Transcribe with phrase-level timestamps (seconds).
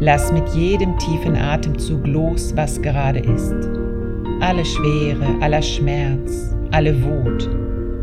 [0.00, 3.56] Lass mit jedem tiefen Atemzug los, was gerade ist.
[4.40, 7.50] Alle Schwere, aller Schmerz, alle Wut.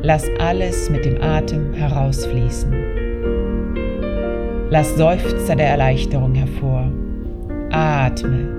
[0.02, 2.74] Lass alles mit dem Atem herausfließen.
[4.70, 6.92] Lass Seufzer der Erleichterung hervor.
[7.72, 8.50] Atme.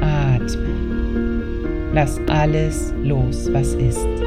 [0.00, 0.68] Atme.
[1.92, 4.25] Lass alles los, was ist.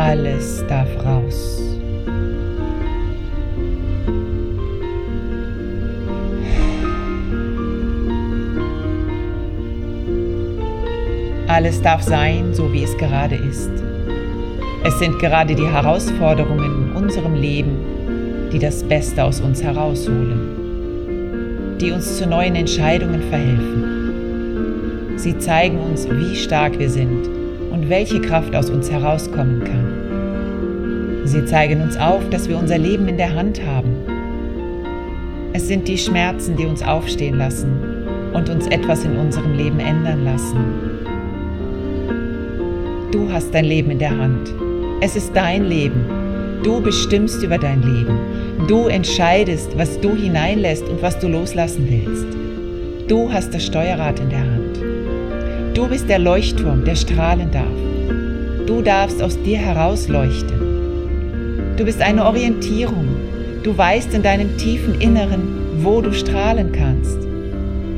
[0.00, 1.60] Alles darf raus.
[11.48, 13.72] Alles darf sein, so wie es gerade ist.
[14.84, 21.90] Es sind gerade die Herausforderungen in unserem Leben, die das Beste aus uns herausholen, die
[21.90, 25.18] uns zu neuen Entscheidungen verhelfen.
[25.18, 27.36] Sie zeigen uns, wie stark wir sind
[27.70, 31.26] und welche Kraft aus uns herauskommen kann.
[31.26, 33.94] Sie zeigen uns auf, dass wir unser Leben in der Hand haben.
[35.52, 37.70] Es sind die Schmerzen, die uns aufstehen lassen
[38.32, 40.56] und uns etwas in unserem Leben ändern lassen.
[43.10, 44.54] Du hast dein Leben in der Hand.
[45.00, 46.04] Es ist dein Leben.
[46.62, 48.18] Du bestimmst über dein Leben.
[48.66, 52.26] Du entscheidest, was du hineinlässt und was du loslassen willst.
[53.08, 54.57] Du hast das Steuerrad in der Hand.
[55.78, 58.66] Du bist der Leuchtturm, der strahlen darf.
[58.66, 61.76] Du darfst aus dir herausleuchten.
[61.76, 63.06] Du bist eine Orientierung.
[63.62, 67.18] Du weißt in deinem tiefen Inneren, wo du strahlen kannst.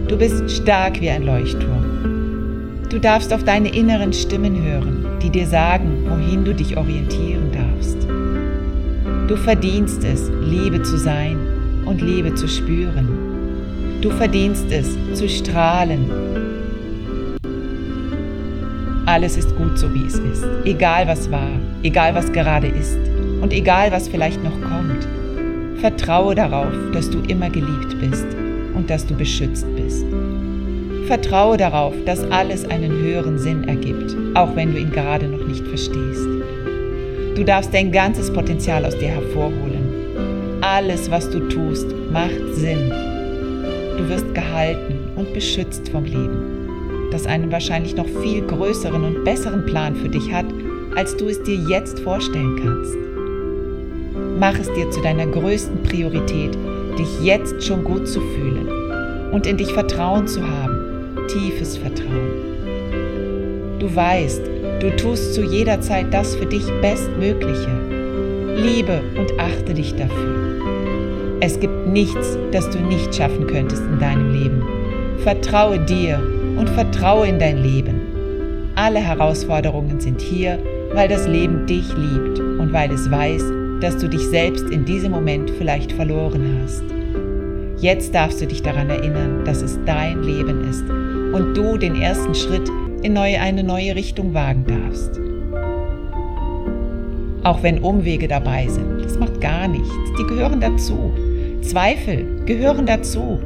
[0.08, 2.82] Du bist stark wie ein Leuchtturm.
[2.90, 7.96] Du darfst auf deine inneren Stimmen hören, die dir sagen, wohin du dich orientieren darfst.
[9.26, 11.38] Du verdienst es, Liebe zu sein
[11.86, 13.08] und Liebe zu spüren.
[14.02, 16.29] Du verdienst es, zu strahlen
[19.10, 20.46] alles ist gut so, wie es ist.
[20.64, 21.50] Egal was war,
[21.82, 22.96] egal was gerade ist
[23.40, 25.04] und egal was vielleicht noch kommt.
[25.80, 28.26] Vertraue darauf, dass du immer geliebt bist
[28.74, 30.04] und dass du beschützt bist.
[31.08, 35.66] Vertraue darauf, dass alles einen höheren Sinn ergibt, auch wenn du ihn gerade noch nicht
[35.66, 36.28] verstehst.
[37.34, 40.60] Du darfst dein ganzes Potenzial aus dir hervorholen.
[40.60, 42.90] Alles, was du tust, macht Sinn.
[43.98, 46.59] Du wirst gehalten und beschützt vom Leben
[47.10, 50.46] das einen wahrscheinlich noch viel größeren und besseren Plan für dich hat,
[50.96, 52.96] als du es dir jetzt vorstellen kannst.
[54.38, 56.56] Mach es dir zu deiner größten Priorität,
[56.98, 58.68] dich jetzt schon gut zu fühlen
[59.32, 62.50] und in dich Vertrauen zu haben, tiefes Vertrauen.
[63.78, 64.42] Du weißt,
[64.80, 67.70] du tust zu jeder Zeit das für dich Bestmögliche.
[68.56, 70.60] Liebe und achte dich dafür.
[71.40, 74.62] Es gibt nichts, das du nicht schaffen könntest in deinem Leben.
[75.18, 76.20] Vertraue dir
[76.60, 78.72] und vertraue in dein Leben.
[78.74, 80.58] Alle Herausforderungen sind hier,
[80.92, 83.42] weil das Leben dich liebt und weil es weiß,
[83.80, 86.84] dass du dich selbst in diesem Moment vielleicht verloren hast.
[87.82, 90.84] Jetzt darfst du dich daran erinnern, dass es dein Leben ist
[91.32, 92.68] und du den ersten Schritt
[93.02, 95.18] in neue, eine neue Richtung wagen darfst.
[97.42, 101.10] Auch wenn Umwege dabei sind, das macht gar nichts, die gehören dazu.
[101.62, 103.40] Zweifel gehören dazu.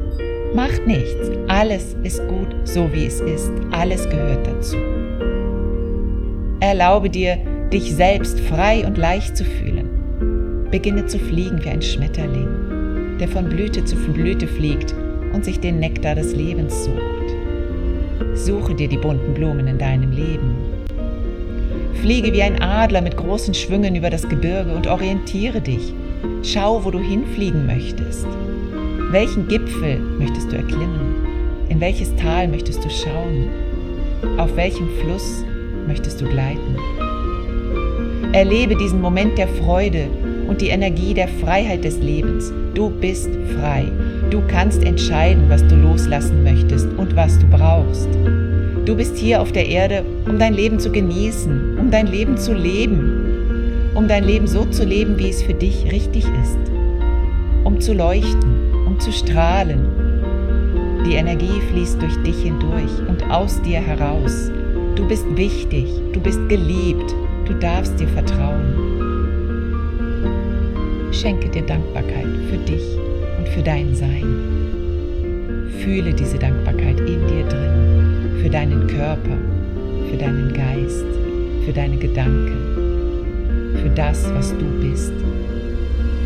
[0.55, 1.33] Macht nichts.
[1.49, 3.51] Alles ist gut, so wie es ist.
[3.73, 4.77] Alles gehört dazu.
[6.61, 7.39] Erlaube dir,
[7.73, 10.69] dich selbst frei und leicht zu fühlen.
[10.71, 14.95] Beginne zu fliegen wie ein Schmetterling, der von Blüte zu Blüte fliegt
[15.33, 17.35] und sich den Nektar des Lebens sucht.
[18.35, 20.55] Suche dir die bunten Blumen in deinem Leben.
[22.01, 25.93] Fliege wie ein Adler mit großen Schwüngen über das Gebirge und orientiere dich.
[26.45, 28.29] Schau, wo du hinfliegen möchtest.
[29.15, 31.69] Welchen Gipfel möchtest du erklimmen?
[31.69, 33.49] In welches Tal möchtest du schauen?
[34.39, 35.45] Auf welchem Fluss
[35.87, 36.77] möchtest du gleiten?
[38.33, 40.09] Erlebe diesen Moment der Freude
[40.49, 42.53] und die Energie der Freiheit des Lebens.
[42.75, 43.85] Du bist frei.
[44.31, 48.09] Du kannst entscheiden, was du loslassen möchtest und was du brauchst.
[48.85, 52.53] Du bist hier auf der Erde, um dein Leben zu genießen, um dein Leben zu
[52.53, 56.59] leben, um dein Leben so zu leben, wie es für dich richtig ist,
[57.63, 58.64] um zu leuchten,
[58.95, 59.81] um zu strahlen.
[61.07, 64.51] Die Energie fließt durch dich hindurch und aus dir heraus.
[64.95, 67.15] Du bist wichtig, du bist geliebt,
[67.47, 68.63] du darfst dir vertrauen.
[71.13, 72.83] Schenke dir Dankbarkeit für dich
[73.39, 74.25] und für dein Sein.
[75.83, 79.37] Fühle diese Dankbarkeit in dir drin, für deinen Körper,
[80.11, 81.05] für deinen Geist,
[81.65, 85.13] für deine Gedanken, für das, was du bist.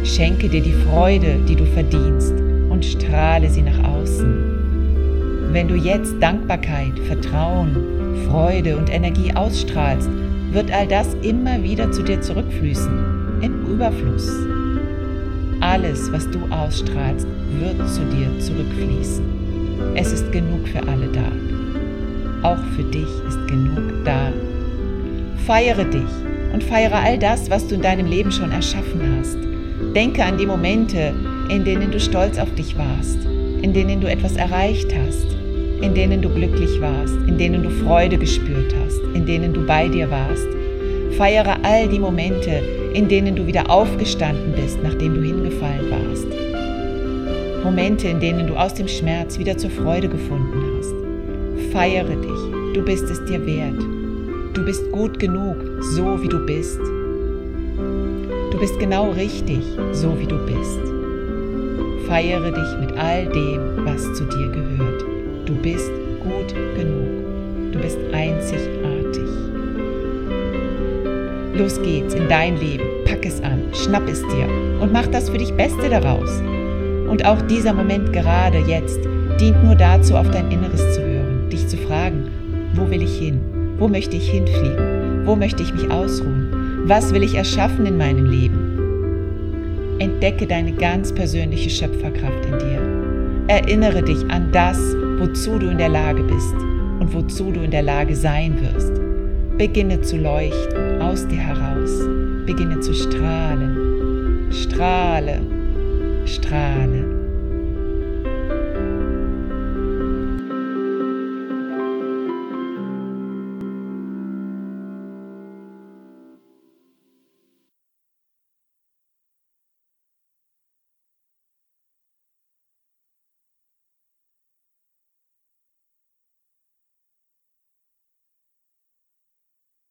[0.04, 2.47] Schenke dir die Freude, die du verdienst
[2.78, 5.50] und strahle sie nach außen.
[5.50, 7.74] Wenn du jetzt Dankbarkeit, Vertrauen,
[8.28, 10.08] Freude und Energie ausstrahlst,
[10.52, 14.30] wird all das immer wieder zu dir zurückfließen, im Überfluss.
[15.58, 17.26] Alles, was du ausstrahlst,
[17.58, 19.24] wird zu dir zurückfließen.
[19.96, 22.48] Es ist genug für alle da.
[22.48, 24.32] Auch für dich ist genug da.
[25.48, 26.12] Feiere dich
[26.52, 29.36] und feiere all das, was du in deinem Leben schon erschaffen hast.
[29.96, 31.12] Denke an die Momente,
[31.48, 33.24] in denen du stolz auf dich warst,
[33.62, 35.26] in denen du etwas erreicht hast,
[35.80, 39.88] in denen du glücklich warst, in denen du Freude gespürt hast, in denen du bei
[39.88, 40.46] dir warst.
[41.16, 42.62] Feiere all die Momente,
[42.92, 46.26] in denen du wieder aufgestanden bist, nachdem du hingefallen warst.
[47.64, 51.72] Momente, in denen du aus dem Schmerz wieder zur Freude gefunden hast.
[51.72, 53.78] Feiere dich, du bist es dir wert.
[54.54, 55.56] Du bist gut genug,
[55.94, 56.80] so wie du bist.
[58.50, 59.62] Du bist genau richtig,
[59.92, 60.87] so wie du bist.
[62.08, 65.04] Feiere dich mit all dem, was zu dir gehört.
[65.44, 65.90] Du bist
[66.22, 67.72] gut genug.
[67.72, 69.28] Du bist einzigartig.
[71.54, 72.84] Los geht's in dein Leben.
[73.04, 74.48] Pack es an, schnapp es dir
[74.80, 76.40] und mach das für dich Beste daraus.
[77.10, 79.00] Und auch dieser Moment gerade jetzt
[79.38, 82.30] dient nur dazu, auf dein Inneres zu hören, dich zu fragen,
[82.74, 83.38] wo will ich hin?
[83.78, 85.26] Wo möchte ich hinfliegen?
[85.26, 86.84] Wo möchte ich mich ausruhen?
[86.86, 88.67] Was will ich erschaffen in meinem Leben?
[89.98, 93.48] Entdecke deine ganz persönliche Schöpferkraft in dir.
[93.48, 94.78] Erinnere dich an das,
[95.18, 96.54] wozu du in der Lage bist
[97.00, 98.92] und wozu du in der Lage sein wirst.
[99.58, 101.90] Beginne zu leuchten aus dir heraus.
[102.46, 104.48] Beginne zu strahlen.
[104.52, 105.40] Strahle,
[106.26, 106.87] strahle.